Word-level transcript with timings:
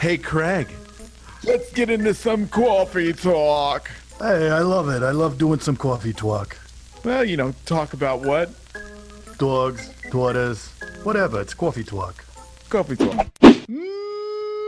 Hey, 0.00 0.16
Craig, 0.16 0.68
let's 1.44 1.70
get 1.74 1.90
into 1.90 2.14
some 2.14 2.48
coffee 2.48 3.12
talk. 3.12 3.90
Hey, 4.18 4.48
I 4.48 4.60
love 4.60 4.88
it. 4.88 5.02
I 5.02 5.10
love 5.10 5.36
doing 5.36 5.60
some 5.60 5.76
coffee 5.76 6.14
talk. 6.14 6.56
Well, 7.04 7.22
you 7.22 7.36
know, 7.36 7.52
talk 7.66 7.92
about 7.92 8.22
what? 8.22 8.50
Dogs, 9.36 9.90
daughters, 10.10 10.68
whatever. 11.02 11.42
It's 11.42 11.52
coffee 11.52 11.84
talk. 11.84 12.24
Coffee 12.70 12.96
talk. 12.96 13.26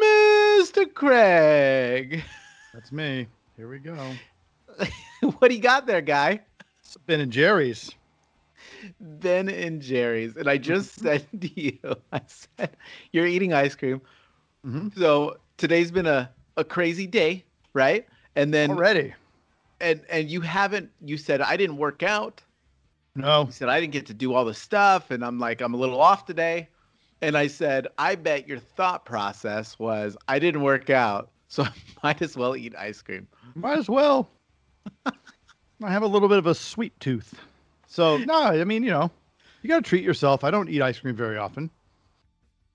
Mr. 0.02 0.92
Craig. 0.92 2.22
That's 2.74 2.92
me. 2.92 3.26
Here 3.56 3.70
we 3.70 3.78
go. 3.78 3.96
what 5.38 5.48
do 5.48 5.54
you 5.54 5.62
got 5.62 5.86
there, 5.86 6.02
guy? 6.02 6.40
It's 6.80 6.98
Ben 7.06 7.20
and 7.20 7.32
Jerry's. 7.32 7.90
Ben 9.00 9.48
and 9.48 9.80
Jerry's. 9.80 10.36
And 10.36 10.46
I 10.46 10.58
just 10.58 10.94
said 11.00 11.26
to 11.40 11.48
you, 11.58 11.78
I 12.12 12.20
said, 12.26 12.76
you're 13.12 13.26
eating 13.26 13.54
ice 13.54 13.74
cream. 13.74 14.02
Mhm. 14.66 14.96
So 14.96 15.36
today's 15.56 15.90
been 15.90 16.06
a, 16.06 16.30
a 16.56 16.64
crazy 16.64 17.06
day, 17.06 17.44
right? 17.74 18.06
And 18.36 18.52
then 18.52 18.70
Already. 18.70 19.14
and 19.80 20.00
and 20.08 20.30
you 20.30 20.40
haven't 20.40 20.90
you 21.00 21.16
said 21.16 21.40
I 21.40 21.56
didn't 21.56 21.76
work 21.76 22.02
out. 22.02 22.42
No. 23.14 23.46
You 23.46 23.52
said 23.52 23.68
I 23.68 23.80
didn't 23.80 23.92
get 23.92 24.06
to 24.06 24.14
do 24.14 24.34
all 24.34 24.44
the 24.44 24.54
stuff 24.54 25.10
and 25.10 25.24
I'm 25.24 25.38
like 25.38 25.60
I'm 25.60 25.74
a 25.74 25.76
little 25.76 26.00
off 26.00 26.24
today. 26.24 26.68
And 27.20 27.38
I 27.38 27.46
said, 27.46 27.86
I 27.98 28.16
bet 28.16 28.48
your 28.48 28.58
thought 28.58 29.04
process 29.04 29.78
was 29.78 30.16
I 30.26 30.40
didn't 30.40 30.62
work 30.62 30.90
out, 30.90 31.30
so 31.46 31.62
I 31.62 31.72
might 32.02 32.20
as 32.20 32.36
well 32.36 32.56
eat 32.56 32.74
ice 32.76 33.00
cream. 33.00 33.28
Might 33.54 33.78
as 33.78 33.88
well. 33.88 34.28
I 35.06 35.90
have 35.90 36.02
a 36.02 36.06
little 36.06 36.28
bit 36.28 36.38
of 36.38 36.46
a 36.48 36.54
sweet 36.54 36.98
tooth. 36.98 37.38
So, 37.86 38.16
no, 38.16 38.42
I 38.42 38.64
mean, 38.64 38.82
you 38.82 38.90
know, 38.90 39.10
you 39.62 39.68
got 39.68 39.84
to 39.84 39.88
treat 39.88 40.02
yourself. 40.02 40.42
I 40.42 40.50
don't 40.50 40.68
eat 40.68 40.82
ice 40.82 40.98
cream 40.98 41.14
very 41.14 41.36
often. 41.36 41.70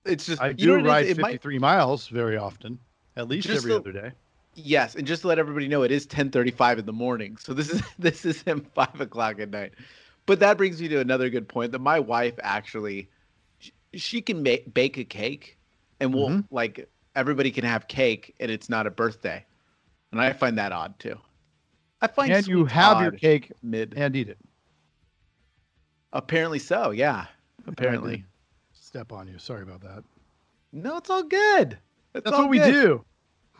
It's 0.04 0.26
just 0.26 0.40
I 0.40 0.48
you 0.48 0.54
do 0.54 0.66
know 0.66 0.72
what 0.72 0.78
it 0.80 0.82
is? 0.84 0.88
ride 0.88 1.06
It 1.06 1.18
might- 1.18 1.30
53 1.32 1.58
miles 1.58 2.08
very 2.08 2.36
often, 2.36 2.78
at 3.16 3.28
least 3.28 3.46
Just 3.46 3.58
every 3.64 3.72
the- 3.72 3.78
other 3.78 3.92
day. 3.92 4.12
Yes, 4.54 4.96
and 4.96 5.06
just 5.06 5.22
to 5.22 5.28
let 5.28 5.38
everybody 5.38 5.68
know, 5.68 5.82
it 5.82 5.92
is 5.92 6.04
10:35 6.06 6.78
in 6.80 6.86
the 6.86 6.92
morning, 6.92 7.36
so 7.36 7.54
this 7.54 7.70
is 7.70 7.80
this 7.98 8.24
is 8.24 8.42
him 8.42 8.66
five 8.74 9.00
o'clock 9.00 9.38
at 9.38 9.50
night. 9.50 9.72
But 10.26 10.40
that 10.40 10.56
brings 10.58 10.80
me 10.80 10.88
to 10.88 10.98
another 11.00 11.30
good 11.30 11.48
point 11.48 11.72
that 11.72 11.78
my 11.80 12.00
wife 12.00 12.34
actually, 12.42 13.08
sh- 13.60 13.70
she 13.94 14.20
can 14.20 14.42
make 14.42 14.74
bake 14.74 14.96
a 14.98 15.04
cake, 15.04 15.58
and 16.00 16.12
we'll 16.12 16.28
Mhm. 16.30 16.44
like 16.50 16.88
everybody 17.14 17.50
can 17.52 17.64
have 17.64 17.86
cake, 17.88 18.34
and 18.40 18.50
it's 18.50 18.68
not 18.68 18.86
a 18.86 18.90
birthday, 18.90 19.44
and 20.10 20.20
I 20.20 20.32
find 20.32 20.58
that 20.58 20.72
odd 20.72 20.98
too. 20.98 21.18
I 22.00 22.06
find 22.08 22.32
And 22.32 22.46
you 22.46 22.64
have 22.66 23.00
your 23.00 23.12
cake 23.12 23.52
mid. 23.62 23.94
and 23.96 24.14
eat 24.16 24.28
it. 24.28 24.38
Apparently 26.12 26.58
so, 26.58 26.90
yeah. 26.90 27.26
Apparently, 27.66 28.24
Step 28.88 29.12
on 29.12 29.28
you. 29.28 29.38
Sorry 29.38 29.62
about 29.62 29.82
that. 29.82 30.02
no, 30.72 30.96
it's 30.96 31.10
all 31.10 31.22
good. 31.22 31.76
It's 32.14 32.24
That's 32.24 32.32
all 32.34 32.44
what 32.44 32.48
we 32.50 32.58
do. 32.58 33.04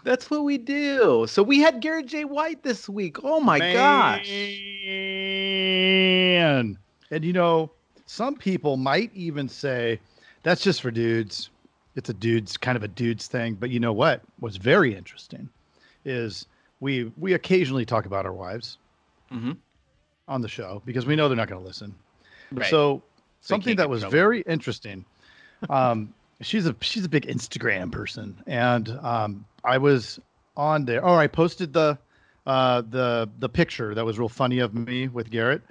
That's 0.03 0.31
what 0.31 0.43
we 0.43 0.57
do. 0.57 1.27
So 1.29 1.43
we 1.43 1.59
had 1.59 1.83
Garrett 1.83 2.07
J. 2.07 2.25
White 2.25 2.63
this 2.63 2.89
week. 2.89 3.19
Oh 3.23 3.39
my 3.39 3.59
gosh. 3.59 4.27
Man. 4.87 6.79
And 7.11 7.25
you 7.27 7.35
know, 7.35 7.71
some 8.07 8.37
people 8.37 8.79
might 8.79 9.11
even 9.15 9.51
say 9.51 10.01
that's 10.45 10.63
just 10.63 10.81
for 10.81 10.91
dudes. 10.91 11.51
It's 11.95 12.09
a 12.09 12.15
dude's 12.15 12.57
kind 12.57 12.77
of 12.77 12.83
a 12.83 12.89
dude's 12.89 13.27
thing. 13.27 13.53
But 13.55 13.69
you 13.69 13.81
know 13.81 13.93
what? 13.93 14.23
What's 14.41 14.57
very 14.57 14.95
interesting 14.95 15.51
is 16.07 16.47
we 16.81 17.13
we 17.19 17.35
occasionally 17.35 17.85
talk 17.85 18.07
about 18.07 18.25
our 18.25 18.33
wives 18.33 18.79
Mhm. 19.31 19.59
on 20.27 20.41
the 20.41 20.49
show 20.49 20.81
because 20.87 21.05
we 21.05 21.17
know 21.17 21.29
they're 21.29 21.37
not 21.37 21.49
going 21.49 21.61
to 21.61 21.67
listen. 21.67 21.95
Right. 22.51 22.71
So 22.71 23.03
So 23.43 23.53
something 23.55 23.77
that 23.77 23.91
was 23.91 24.01
trouble. 24.01 24.13
very 24.17 24.41
interesting. 24.43 25.05
Um, 25.69 26.15
she's 26.43 26.67
a 26.67 26.77
she's 26.81 27.05
a 27.05 27.09
big 27.09 27.27
Instagram 27.27 27.91
person, 27.93 28.43
and 28.47 28.89
um, 29.03 29.47
I 29.65 29.79
was 29.79 30.19
on 30.57 30.85
there. 30.85 31.05
Oh, 31.05 31.15
I 31.17 31.27
posted 31.27 31.73
the 31.73 31.99
uh, 32.47 32.83
the 32.83 33.31
the 33.39 33.49
picture 33.49 33.95
that 33.95 34.05
was 34.05 34.19
real 34.19 34.29
funny 34.29 34.59
of 34.61 34.75
me 34.75 35.09
with 35.09 35.31
Garrett, 35.31 35.63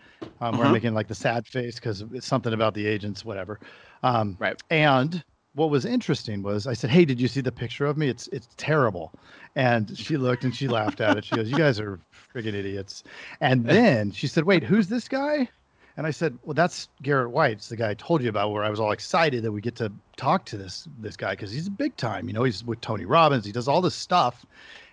um, 0.42 0.58
where 0.58 0.66
Uh-huh. 0.66 0.68
I'm 0.68 0.72
making 0.72 0.94
like 0.94 1.08
the 1.08 1.16
sad 1.16 1.48
face 1.48 1.76
because 1.76 2.02
it's 2.14 2.28
something 2.28 2.54
about 2.54 2.74
the 2.74 2.86
agents, 2.88 3.26
whatever. 3.26 3.60
Um, 4.04 4.40
Right. 4.40 4.58
And 4.70 5.24
what 5.54 5.70
was 5.72 5.86
interesting 5.86 6.44
was 6.44 6.68
I 6.68 6.74
said, 6.74 6.90
"Hey, 6.90 7.06
did 7.06 7.20
you 7.22 7.28
see 7.28 7.42
the 7.42 7.52
picture 7.52 7.86
of 7.86 7.98
me? 7.98 8.10
It's 8.10 8.28
it's 8.30 8.50
terrible." 8.58 9.16
And 9.56 9.98
she 9.98 10.18
looked 10.18 10.44
and 10.44 10.54
she 10.56 10.68
laughed 10.68 11.02
at 11.02 11.18
it. 11.18 11.26
She 11.26 11.36
goes, 11.36 11.50
"You 11.50 11.58
guys 11.58 11.80
are 11.80 12.00
friggin' 12.14 12.54
idiots." 12.54 13.04
And 13.42 13.66
then 13.70 14.12
she 14.12 14.28
said, 14.28 14.44
"Wait, 14.46 14.64
who's 14.64 14.88
this 14.90 15.08
guy?" 15.08 15.50
And 15.98 16.06
I 16.06 16.12
said, 16.12 16.38
"Well, 16.44 16.54
that's 16.54 16.90
Garrett 17.02 17.32
White. 17.32 17.54
It's 17.54 17.70
the 17.70 17.76
guy 17.76 17.90
I 17.90 17.94
told 17.96 18.22
you 18.22 18.30
about. 18.30 18.52
Where 18.52 18.64
I 18.64 18.70
was 18.70 18.80
all 18.80 18.92
excited 18.92 19.44
that 19.44 19.52
we 19.52 19.62
get 19.62 19.76
to 19.78 19.92
talk 20.16 20.46
to 20.46 20.58
this 20.58 20.88
this 21.00 21.18
guy 21.18 21.32
because 21.32 21.52
he's 21.52 21.68
a 21.68 21.72
big 21.72 21.98
time. 21.98 22.28
You 22.28 22.34
know, 22.34 22.44
he's 22.44 22.64
with 22.64 22.80
Tony 22.82 23.06
Robbins. 23.06 23.46
He 23.46 23.52
does 23.52 23.68
all 23.68 23.82
this 23.82 23.96
stuff, 23.96 24.46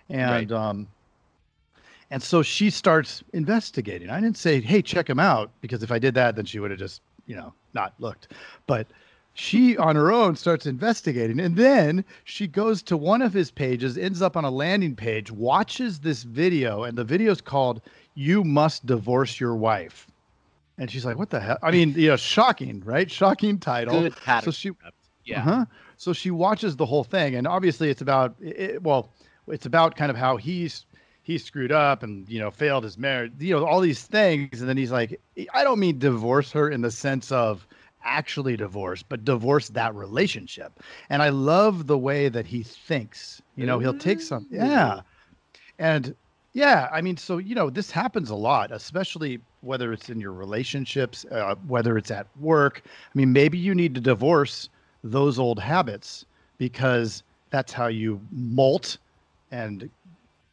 and 0.09 0.49
Right. 0.49 0.51
um, 0.51 0.87
and 2.09 2.21
so 2.23 2.41
she 2.41 2.71
starts 2.71 3.23
investigating. 3.33 4.09
I 4.09 4.19
didn't 4.19 4.37
say, 4.37 4.59
"Hey, 4.61 4.81
check 4.81 5.07
him 5.07 5.19
out," 5.19 5.51
because 5.61 5.83
if 5.83 5.91
I 5.91 5.99
did 5.99 6.15
that, 6.15 6.35
then 6.35 6.45
she 6.45 6.59
would 6.59 6.71
have 6.71 6.79
just 6.79 7.01
you 7.27 7.35
know 7.35 7.53
not 7.75 7.93
looked. 7.99 8.31
But 8.65 8.87
she 9.35 9.77
on 9.77 9.95
her 9.95 10.11
own 10.11 10.35
starts 10.35 10.65
investigating, 10.65 11.39
and 11.39 11.55
then 11.55 12.03
she 12.23 12.47
goes 12.47 12.81
to 12.81 12.97
one 12.97 13.21
of 13.21 13.31
his 13.31 13.51
pages, 13.51 13.95
ends 13.95 14.23
up 14.23 14.35
on 14.35 14.43
a 14.43 14.49
landing 14.49 14.95
page, 14.95 15.31
watches 15.31 15.99
this 15.99 16.23
video, 16.23 16.81
and 16.83 16.97
the 16.97 17.03
video 17.03 17.31
is 17.31 17.41
called 17.41 17.81
"You 18.15 18.43
Must 18.43 18.87
Divorce 18.87 19.39
Your 19.39 19.55
Wife." 19.55 20.07
And 20.77 20.91
she's 20.91 21.05
like, 21.05 21.17
"What 21.17 21.29
the 21.29 21.39
hell?" 21.39 21.57
I 21.63 21.71
mean, 21.71 21.93
you 21.95 22.09
know, 22.09 22.17
shocking, 22.17 22.81
right? 22.81 23.09
Shocking 23.09 23.59
title. 23.59 24.01
Good. 24.01 24.15
So 24.43 24.51
she, 24.51 24.71
yeah. 25.23 25.39
uh-huh. 25.39 25.65
So 25.97 26.13
she 26.13 26.31
watches 26.31 26.75
the 26.75 26.85
whole 26.85 27.03
thing, 27.03 27.35
and 27.35 27.47
obviously, 27.47 27.89
it's 27.89 28.01
about 28.01 28.35
it, 28.41 28.81
well, 28.83 29.13
it's 29.47 29.65
about 29.65 29.95
kind 29.95 30.09
of 30.09 30.17
how 30.17 30.37
he's 30.37 30.85
he 31.23 31.37
screwed 31.39 31.71
up 31.71 32.03
and 32.03 32.29
you 32.29 32.39
know 32.39 32.51
failed 32.51 32.83
his 32.83 32.97
marriage, 32.97 33.33
you 33.39 33.55
know, 33.55 33.65
all 33.65 33.79
these 33.79 34.03
things, 34.03 34.59
and 34.59 34.69
then 34.69 34.77
he's 34.77 34.91
like, 34.91 35.19
I 35.53 35.63
don't 35.63 35.79
mean 35.79 35.97
divorce 35.97 36.51
her 36.51 36.69
in 36.69 36.81
the 36.81 36.91
sense 36.91 37.31
of 37.31 37.67
actually 38.03 38.55
divorce, 38.55 39.01
but 39.01 39.25
divorce 39.25 39.69
that 39.69 39.95
relationship. 39.95 40.79
And 41.09 41.23
I 41.23 41.29
love 41.29 41.87
the 41.87 41.97
way 41.97 42.29
that 42.29 42.45
he 42.45 42.61
thinks. 42.61 43.41
You 43.55 43.65
know, 43.65 43.79
he'll 43.79 43.97
take 43.97 44.21
some, 44.21 44.45
yeah, 44.51 45.01
and 45.79 46.15
yeah, 46.55 46.89
I 46.91 47.01
mean, 47.01 47.17
so 47.17 47.37
you 47.37 47.53
know, 47.55 47.69
this 47.69 47.91
happens 47.91 48.29
a 48.31 48.35
lot, 48.35 48.71
especially 48.71 49.41
whether 49.61 49.93
it's 49.93 50.09
in 50.09 50.21
your 50.21 50.33
relationships, 50.33 51.25
uh, 51.31 51.55
whether 51.67 51.97
it's 51.97 52.11
at 52.11 52.35
work. 52.35 52.83
I 52.87 52.91
mean, 53.15 53.33
maybe 53.33 53.57
you 53.57 53.75
need 53.75 53.95
to 53.95 54.01
divorce 54.01 54.69
those 55.03 55.37
old 55.39 55.59
habits 55.59 56.25
because 56.57 57.23
that's 57.51 57.73
how 57.73 57.87
you 57.87 58.25
molt 58.31 58.99
and 59.51 59.91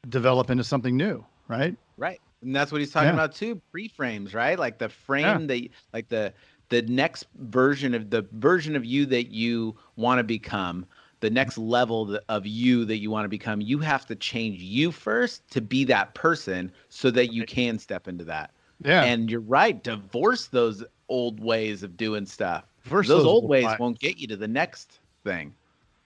develop 0.09 0.51
into 0.51 0.65
something 0.65 0.97
new, 0.97 1.27
right? 1.49 1.77
Right. 1.97 2.21
And 2.43 2.55
that's 2.57 2.73
what 2.73 2.81
he's 2.81 2.93
talking 2.93 3.13
Yeah. 3.13 3.15
about 3.15 3.35
too. 3.35 3.63
Pre-frames, 3.71 4.35
right? 4.35 4.59
Like 4.59 4.79
the 4.79 4.89
frame 4.89 5.47
that 5.47 5.69
like 5.93 6.09
the 6.09 6.35
the 6.71 6.83
next 6.83 7.27
version 7.35 7.95
of 7.95 8.11
the 8.11 8.27
version 8.33 8.75
of 8.77 8.85
you 8.85 9.07
that 9.07 9.31
you 9.31 9.79
want 9.97 10.19
to 10.19 10.25
become, 10.25 10.87
the 11.23 11.31
next 11.31 11.57
level 11.57 12.19
of 12.29 12.45
you 12.47 12.85
that 12.85 12.99
you 12.99 13.11
want 13.11 13.25
to 13.25 13.29
become, 13.29 13.61
you 13.63 13.79
have 13.79 14.05
to 14.07 14.15
change 14.15 14.61
you 14.61 14.93
first 14.93 15.49
to 15.53 15.61
be 15.63 15.85
that 15.85 16.13
person 16.15 16.71
so 16.91 17.11
that 17.13 17.33
you 17.33 17.47
can 17.47 17.79
step 17.79 18.07
into 18.09 18.25
that. 18.25 18.51
Yeah. 18.85 19.05
And 19.05 19.31
you're 19.31 19.41
right, 19.41 19.83
divorce 19.83 20.49
those 20.49 20.85
old 21.09 21.41
ways 21.41 21.83
of 21.83 21.97
doing 21.97 22.27
stuff. 22.27 22.65
Versus 22.85 23.09
those, 23.09 23.25
old 23.25 23.45
old 23.45 23.51
ways 23.51 23.69
won't 23.79 23.99
get 24.01 24.19
you 24.19 24.27
to 24.27 24.37
the 24.37 24.49
next 24.49 24.99
thing. 25.25 25.55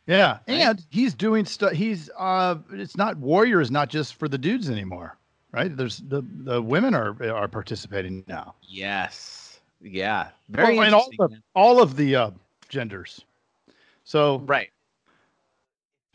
Yeah, 0.07 0.39
Right? 0.47 0.61
and 0.61 0.85
he's 0.91 1.15
doing 1.15 1.45
stuff. 1.47 1.73
He's 1.73 2.11
uh, 2.17 2.57
it's 2.73 2.97
not 2.97 3.17
warrior 3.17 3.61
is 3.61 3.71
not 3.73 3.89
just 3.89 4.15
for 4.15 4.29
the 4.29 4.39
dudes 4.39 4.71
anymore, 4.71 5.17
right? 5.51 5.75
There's 5.77 5.99
the 6.09 6.23
the 6.45 6.63
women 6.63 6.95
are 6.95 7.17
are 7.35 7.49
participating 7.49 8.23
now. 8.29 8.55
Yes. 8.63 9.59
Yeah. 9.81 10.29
Very 10.51 10.79
Oh, 10.79 10.83
and 10.83 10.95
all 10.95 11.09
the 11.19 11.29
man. 11.31 11.43
all 11.55 11.83
of 11.83 11.97
the 11.97 12.15
uh, 12.15 12.31
genders. 12.69 13.25
So 14.05 14.39
Right. 14.47 14.71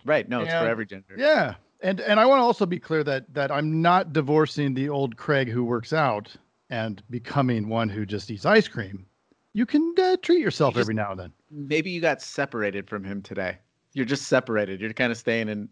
Right. 0.05 0.27
No, 0.27 0.41
it's 0.41 0.51
for 0.51 0.67
every 0.67 0.85
gender. 0.85 1.15
yeah, 1.17 1.55
and 1.81 1.99
and 2.01 2.19
I 2.19 2.25
want 2.25 2.39
to 2.39 2.43
also 2.43 2.65
be 2.65 2.79
clear 2.79 3.03
that 3.03 3.33
that 3.33 3.51
I'm 3.51 3.81
not 3.81 4.13
divorcing 4.13 4.73
the 4.73 4.89
old 4.89 5.17
Craig 5.17 5.49
who 5.49 5.63
works 5.63 5.93
out 5.93 6.35
and 6.69 7.01
becoming 7.09 7.67
one 7.69 7.89
who 7.89 8.05
just 8.05 8.29
eats 8.31 8.45
ice 8.45 8.67
cream. 8.67 9.05
You 9.53 9.65
can 9.65 9.93
uh, 9.97 10.15
treat 10.21 10.39
yourself 10.39 10.73
just- 10.75 10.85
every 10.85 10.93
now 10.95 11.11
and 11.11 11.19
then. 11.19 11.33
Maybe 11.49 11.89
you 11.91 11.99
got 11.99 12.21
separated 12.21 12.87
from 12.89 13.03
him 13.03 13.21
today. 13.21 13.57
You're 13.93 14.05
just 14.05 14.27
separated. 14.29 14.79
You're 14.79 14.93
kind 14.93 15.11
of 15.11 15.17
staying 15.17 15.49
in 15.49 15.67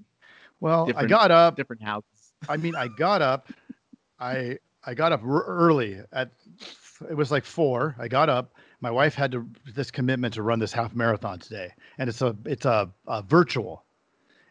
Well, 0.60 0.92
I 0.98 1.06
got 1.06 1.32
up. 1.32 1.56
different 1.56 1.82
houses. 1.82 2.34
I 2.50 2.58
mean, 2.58 2.76
I 2.76 2.90
got 2.90 3.22
up. 3.22 3.50
I 4.20 4.58
I 4.86 4.94
got 4.94 5.12
up 5.14 5.22
r- 5.24 5.44
early 5.46 6.00
at 6.12 6.32
it 7.10 7.16
was 7.16 7.32
like 7.32 7.46
four. 7.46 7.96
I 7.98 8.08
got 8.10 8.28
up. 8.30 8.54
My 8.82 8.92
wife 8.92 9.14
had 9.16 9.32
to 9.32 9.48
this 9.74 9.90
commitment 9.92 10.34
to 10.34 10.42
run 10.42 10.60
this 10.60 10.74
half 10.74 10.94
marathon 10.96 11.40
today, 11.40 11.72
and 11.98 12.10
it's 12.10 12.22
a 12.22 12.36
it's 12.46 12.66
a, 12.66 12.90
a 13.08 13.22
virtual, 13.22 13.86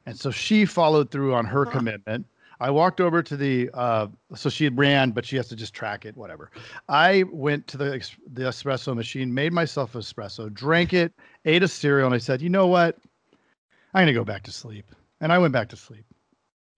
and 0.08 0.18
so 0.18 0.30
she 0.30 0.64
followed 0.64 1.10
through 1.10 1.34
on 1.34 1.44
her 1.46 1.66
Huh. 1.66 1.72
commitment. 1.72 2.26
I 2.60 2.70
walked 2.70 3.00
over 3.00 3.22
to 3.22 3.36
the 3.36 3.70
uh, 3.74 4.08
so 4.34 4.48
she 4.50 4.68
ran, 4.68 5.10
but 5.12 5.24
she 5.24 5.36
has 5.36 5.48
to 5.48 5.56
just 5.56 5.74
track 5.74 6.04
it, 6.06 6.16
whatever. 6.16 6.50
I 6.88 7.24
went 7.30 7.66
to 7.68 7.76
the 7.76 7.90
the 8.32 8.44
espresso 8.44 8.96
machine, 8.96 9.32
made 9.32 9.52
myself 9.52 9.92
espresso, 9.92 10.52
drank 10.52 10.92
it, 10.92 11.12
ate 11.44 11.62
a 11.62 11.68
cereal, 11.68 12.06
and 12.06 12.14
I 12.14 12.18
said, 12.18 12.42
you 12.42 12.48
know 12.48 12.66
what? 12.66 12.98
I'm 13.94 14.02
gonna 14.02 14.12
go 14.14 14.24
back 14.24 14.42
to 14.44 14.52
sleep. 14.52 14.86
and 15.20 15.32
I 15.32 15.38
went 15.38 15.52
back 15.52 15.68
to 15.70 15.76
sleep. 15.76 16.04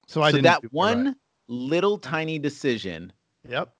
So 0.06 0.23
I 0.23 0.32
so 0.32 0.37
didn't. 0.38 0.44
that 0.44 0.73
one 0.73 1.05
right. 1.05 1.15
little 1.49 1.99
tiny 1.99 2.38
decision 2.38 3.12
Yep. 3.49 3.73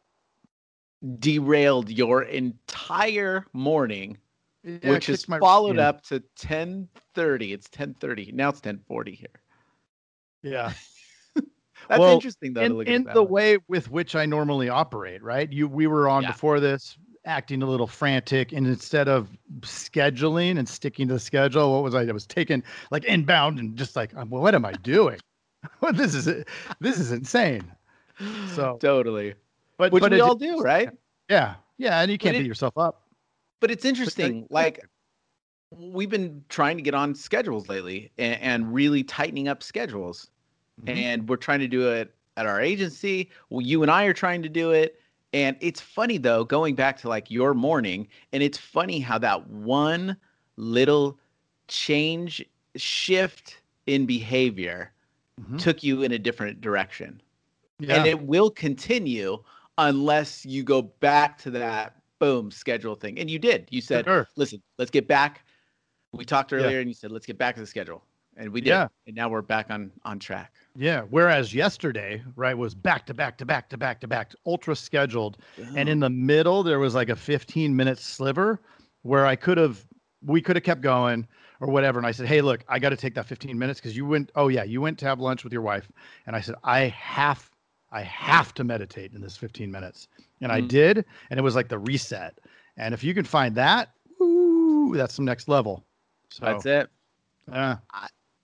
derailed 1.19 1.91
your 1.91 2.23
entire 2.23 3.47
morning, 3.53 4.19
Yeah, 4.63 4.91
which 4.91 5.09
is 5.09 5.29
my- 5.29 5.39
followed 5.39 5.77
yeah. 5.77 5.89
up 5.89 6.03
to 6.05 6.21
10:30. 6.39 7.53
It's 7.53 7.69
10:30. 7.69 8.33
Now 8.33 8.51
it's 8.51 8.61
10:40 8.61 9.15
here. 9.15 9.29
Yeah. 10.43 10.73
That's 11.89 11.99
Well, 11.99 12.13
interesting 12.15 12.53
though. 12.53 12.81
in, 12.81 12.87
in 12.87 13.05
the 13.05 13.23
way. 13.23 13.57
way 13.57 13.63
with 13.69 13.91
which 13.91 14.15
I 14.15 14.27
normally 14.27 14.69
operate, 14.69 15.23
right? 15.23 15.51
You 15.51 15.67
we 15.67 15.87
were 15.87 16.09
on 16.09 16.23
Yeah. 16.23 16.33
before 16.33 16.61
this 16.61 16.99
acting 17.27 17.63
a 17.63 17.67
little 17.67 17.87
frantic 17.87 18.53
and 18.53 18.67
instead 18.67 19.07
of 19.09 19.29
scheduling 19.61 20.59
and 20.59 20.67
sticking 20.69 21.07
to 21.09 21.15
the 21.15 21.21
schedule, 21.21 21.73
what 21.73 21.83
was 21.83 21.95
I? 21.95 22.03
I 22.03 22.13
was 22.13 22.27
taking 22.27 22.63
like 22.91 23.05
inbound 23.05 23.59
and 23.59 23.77
just 23.77 23.95
like, 23.97 24.15
um, 24.17 24.31
well, 24.31 24.41
what 24.43 24.55
am 24.55 24.65
I 24.65 24.73
doing? 24.73 25.19
This 25.93 26.15
is 26.15 26.25
this 26.81 26.99
is 26.99 27.13
insane. 27.13 27.71
So, 28.55 28.79
totally, 28.81 29.35
but 29.79 29.93
which 29.93 30.03
but 30.03 30.13
we 30.13 30.19
it 30.19 30.21
all 30.21 30.35
do, 30.35 30.61
right? 30.61 30.91
Yeah, 31.29 31.55
yeah, 31.79 32.01
and 32.01 32.11
you 32.11 32.17
can't 32.19 32.37
beat 32.37 32.47
yourself 32.47 32.77
up. 32.79 33.03
But 33.61 33.71
it's 33.71 33.85
interesting. 33.85 34.41
yeah. 34.41 34.47
Like 34.51 34.81
we've 35.71 36.11
been 36.11 36.45
trying 36.49 36.77
to 36.77 36.83
get 36.83 36.95
on 36.95 37.15
schedules 37.15 37.69
lately 37.69 38.11
and, 38.19 38.41
and 38.41 38.75
really 38.75 39.05
tightening 39.05 39.47
up 39.49 39.63
schedules, 39.63 40.31
Mhm. 40.83 40.97
and 40.97 41.29
we're 41.29 41.37
trying 41.37 41.61
to 41.61 41.69
do 41.69 41.89
it 41.91 42.15
at 42.37 42.47
our 42.47 42.61
agency. 42.61 43.31
Well, 43.51 43.61
you 43.65 43.83
and 43.83 43.91
I 43.91 44.05
are 44.05 44.13
trying 44.15 44.43
to 44.43 44.49
do 44.49 44.71
it. 44.73 44.99
And 45.33 45.57
it's 45.61 45.81
funny 45.81 46.17
though, 46.19 46.43
going 46.43 46.75
back 46.75 46.97
to 46.99 47.09
like 47.09 47.31
your 47.31 47.55
morning, 47.55 48.09
and 48.33 48.43
it's 48.43 48.59
funny 48.59 48.99
how 48.99 49.19
that 49.19 49.47
one 49.49 50.17
little 50.57 51.19
change 51.69 52.45
shift 52.77 53.61
in 53.87 54.07
behavior 54.07 54.93
Mhm. 55.41 55.59
took 55.59 55.83
you 55.85 56.03
in 56.03 56.13
a 56.13 56.19
different 56.19 56.61
direction. 56.61 57.21
Yeah, 57.79 57.97
And 57.97 58.07
it 58.07 58.21
will 58.23 58.51
continue 58.51 59.43
unless 59.79 60.45
you 60.45 60.63
go 60.65 60.83
back 60.83 61.39
to 61.39 61.51
that 61.53 62.00
boom 62.21 62.51
schedule 62.53 62.95
thing. 62.95 63.19
And 63.19 63.29
you 63.29 63.39
did. 63.41 63.67
You 63.71 63.81
said, 63.81 64.05
Sure. 64.05 64.29
listen, 64.37 64.63
let's 64.79 64.91
get 64.93 65.09
back. 65.09 65.45
We 66.13 66.25
talked 66.25 66.53
Yeah. 66.53 66.59
earlier 66.59 66.79
and 66.81 66.89
you 66.89 66.95
said, 66.95 67.11
let's 67.11 67.27
get 67.27 67.39
back 67.39 67.57
to 67.57 67.61
the 67.61 67.67
schedule. 67.67 68.05
And 68.37 68.51
we 68.53 68.61
did. 68.61 68.69
Yeah. 68.71 68.87
And 69.07 69.17
now 69.17 69.29
we're 69.29 69.43
back 69.43 69.71
on 69.71 69.91
on 70.05 70.19
track. 70.21 70.53
yeah. 70.77 71.03
Whereas 71.11 71.53
yesterday, 71.53 72.23
right, 72.37 72.57
was 72.57 72.75
back 72.75 73.05
to 73.07 73.15
back 73.15 73.37
to 73.39 73.45
back 73.45 73.69
to 73.71 73.77
back 73.77 74.01
to 74.01 74.07
back, 74.09 74.33
ultra 74.47 74.77
scheduled. 74.77 75.39
and 75.77 75.89
in 75.89 75.99
the 75.99 76.09
middle 76.11 76.63
there 76.63 76.79
was 76.79 76.95
like 76.95 77.09
a 77.09 77.17
15 77.17 77.75
minute 77.75 77.99
sliver 77.99 78.61
where 79.03 79.27
i 79.27 79.35
could 79.35 79.57
have 79.59 79.85
we 80.25 80.41
could 80.43 80.55
have 80.57 80.63
kept 80.63 80.81
going 80.83 81.27
or 81.61 81.69
whatever 81.71 81.99
and 81.99 82.07
i 82.07 82.11
said 82.13 82.27
hey 82.27 82.41
look 82.43 82.63
i 82.69 82.79
got 82.79 82.91
to 82.91 82.97
take 82.97 83.15
that 83.15 83.25
15 83.27 83.59
minutes 83.59 83.81
because 83.81 83.97
you 83.97 84.05
went 84.07 84.31
oh 84.35 84.49
yeah 84.49 84.63
you 84.63 84.81
went 84.81 84.99
to 84.99 85.07
have 85.07 85.19
lunch 85.21 85.43
with 85.43 85.53
your 85.55 85.63
wife 85.63 85.91
and 86.27 86.37
i 86.37 86.41
said 86.41 86.55
i 86.65 86.81
have 86.89 87.50
i 87.93 88.03
have 88.03 88.55
to 88.55 88.65
meditate 88.65 89.13
in 89.13 89.21
this 89.21 89.37
15 89.37 89.71
minutes 89.71 90.09
and 90.41 90.51
i 90.53 90.61
Mhm. 90.61 90.69
did 90.69 91.05
and 91.31 91.39
it 91.39 91.43
was 91.43 91.55
like 91.55 91.69
the 91.69 91.79
reset 91.79 92.39
and 92.77 92.95
if 92.95 93.03
you 93.05 93.15
can 93.15 93.25
find 93.25 93.55
that 93.57 93.91
ooh, 94.21 94.93
that's 94.95 95.15
some 95.15 95.25
next 95.25 95.49
level 95.49 95.85
so 96.31 96.45
That's 96.47 96.67
it. 96.67 96.91
yeah 97.51 97.79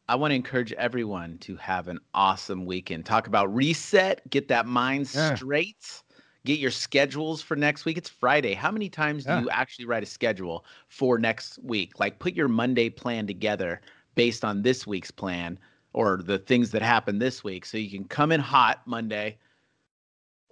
I 0.08 0.14
want 0.14 0.30
to 0.30 0.36
encourage 0.36 0.72
everyone 0.74 1.36
to 1.38 1.56
have 1.56 1.88
an 1.88 1.98
awesome 2.14 2.64
weekend. 2.64 3.04
Talk 3.06 3.26
about 3.26 3.52
reset, 3.52 4.28
get 4.30 4.46
that 4.46 4.64
mind 4.64 5.08
Yeah. 5.12 5.34
straight, 5.34 6.02
get 6.44 6.60
your 6.60 6.70
schedules 6.70 7.42
for 7.42 7.56
next 7.56 7.84
week. 7.84 7.98
It's 7.98 8.08
Friday. 8.08 8.54
How 8.54 8.70
many 8.70 8.88
times 8.88 9.26
Yeah. 9.26 9.34
do 9.34 9.40
you 9.42 9.50
actually 9.50 9.86
write 9.86 10.04
a 10.04 10.06
schedule 10.06 10.64
for 10.88 11.18
next 11.18 11.58
week? 11.60 11.98
Like 11.98 12.20
put 12.20 12.34
your 12.34 12.46
Monday 12.46 12.88
plan 12.88 13.26
together 13.26 13.80
based 14.14 14.44
on 14.44 14.62
this 14.62 14.86
week's 14.86 15.10
plan 15.10 15.58
or 15.96 16.18
the 16.22 16.38
things 16.38 16.70
that 16.70 16.82
happened 16.82 17.20
this 17.20 17.42
week 17.42 17.64
so 17.64 17.78
you 17.78 17.90
can 17.90 18.04
come 18.04 18.30
in 18.30 18.38
hot 18.38 18.82
Monday. 18.86 19.38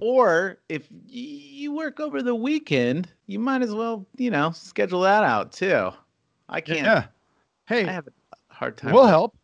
Or 0.01 0.59
if 0.71 0.89
you 1.07 1.73
work 1.73 2.01
over 2.01 2.23
the 2.23 2.35
weekend, 2.35 3.13
you 3.27 3.39
might 3.39 3.61
as 3.61 3.75
well, 3.75 4.07
you 4.17 4.31
know, 4.31 4.51
schedule 4.53 5.03
that 5.03 5.23
out 5.23 5.53
too. 5.53 5.91
I 6.49 6.61
can't. 6.61 6.81
yeah 6.81 7.05
hey 7.67 7.87
I 7.87 7.93
have 7.93 8.07
a 8.07 8.55
hard 8.55 8.77
time. 8.77 8.93
we'll 8.93 9.07
help 9.07 9.37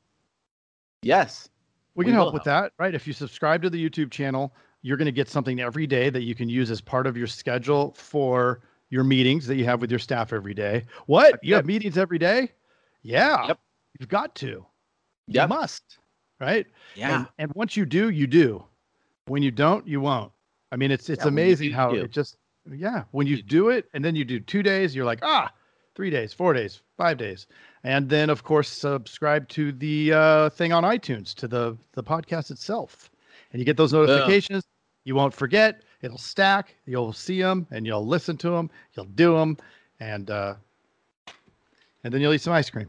Yes. 1.02 1.48
We 1.94 2.04
We 2.04 2.10
can 2.10 2.14
help 2.14 2.34
with 2.34 2.44
that, 2.44 2.72
right? 2.78 2.94
If 2.94 3.06
you 3.06 3.12
subscribe 3.12 3.62
to 3.62 3.70
the 3.70 3.88
YouTube 3.88 4.10
channel, 4.10 4.54
you're 4.82 4.96
going 4.96 5.06
to 5.06 5.12
get 5.12 5.28
something 5.28 5.60
every 5.60 5.86
day 5.86 6.08
that 6.10 6.22
you 6.22 6.34
can 6.34 6.48
use 6.48 6.70
as 6.70 6.80
part 6.80 7.06
of 7.06 7.16
your 7.16 7.26
schedule 7.26 7.94
for 7.96 8.62
your 8.90 9.04
meetings 9.04 9.46
that 9.46 9.56
you 9.56 9.64
have 9.64 9.80
with 9.80 9.90
your 9.90 9.98
staff 9.98 10.32
every 10.32 10.54
day. 10.54 10.84
What? 11.06 11.38
You 11.42 11.54
have 11.54 11.66
meetings 11.66 11.98
every 11.98 12.18
day? 12.18 12.52
Yeah. 13.02 13.46
Yep. 13.48 13.60
You've 13.98 14.08
got 14.08 14.34
to. 14.36 14.66
You 15.30 15.46
must, 15.48 15.98
right? 16.40 16.66
Yeah. 16.94 17.18
And, 17.18 17.28
and 17.38 17.52
once 17.54 17.76
you 17.76 17.86
do, 17.86 18.10
you 18.10 18.26
do. 18.26 18.64
When 19.26 19.42
you 19.42 19.50
don't, 19.50 19.86
you 19.86 20.00
won't. 20.00 20.32
I 20.72 20.76
mean, 20.76 20.90
it's 20.90 21.08
it's 21.08 21.24
Yeah, 21.24 21.28
amazing 21.28 21.70
do, 21.70 21.74
how 21.74 21.94
it 21.94 22.10
just 22.10 22.36
yeah, 22.70 23.04
when 23.12 23.26
you 23.26 23.42
do 23.42 23.68
it 23.70 23.88
and 23.94 24.04
then 24.04 24.14
you 24.16 24.24
do 24.24 24.40
2 24.40 24.62
days, 24.62 24.94
you're 24.94 25.04
like, 25.04 25.20
"Ah, 25.22 25.52
3 25.94 26.10
days, 26.10 26.32
4 26.32 26.52
days, 26.52 26.82
5 26.96 27.16
days." 27.18 27.46
And 27.84 28.08
then 28.08 28.30
of 28.30 28.42
course 28.42 28.68
subscribe 28.68 29.48
to 29.50 29.72
the 29.72 30.12
uh, 30.12 30.50
thing 30.50 30.72
on 30.72 30.84
iTunes 30.84 31.34
to 31.36 31.48
the 31.48 31.76
the 31.92 32.02
podcast 32.02 32.50
itself. 32.50 33.10
And 33.52 33.60
you 33.60 33.64
get 33.66 33.76
those 33.76 33.92
notifications. 33.92 34.64
You 35.04 35.14
won't 35.14 35.34
forget. 35.34 35.82
It'll 36.02 36.18
stack. 36.18 36.74
You'll 36.86 37.12
see 37.12 37.40
them 37.40 37.66
and 37.70 37.86
you'll 37.86 38.06
listen 38.06 38.36
to 38.38 38.50
them. 38.50 38.70
You'll 38.94 39.06
do 39.06 39.34
them 39.36 39.56
and 39.98 40.30
uh 40.30 40.54
and 42.04 42.12
then 42.12 42.20
you'll 42.20 42.32
eat 42.32 42.40
some 42.42 42.52
ice 42.52 42.70
cream. 42.70 42.88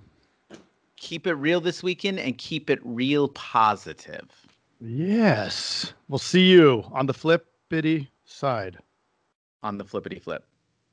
Keep 1.01 1.27
it 1.27 1.33
real 1.33 1.59
this 1.59 1.83
weekend 1.83 2.19
and 2.19 2.37
keep 2.37 2.69
it 2.69 2.79
real 2.83 3.27
positive. 3.29 4.29
Yes. 4.79 5.93
We'll 6.07 6.19
see 6.19 6.49
you 6.51 6.85
on 6.91 7.07
the 7.07 7.13
flippity 7.13 8.07
side. 8.23 8.77
on 9.63 9.77
the 9.77 9.83
flippity 9.83 10.19
flip. 10.19 10.45